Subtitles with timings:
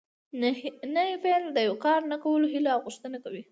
[0.95, 3.43] نهي فعل د یو کار نه کولو هیله او غوښتنه کوي.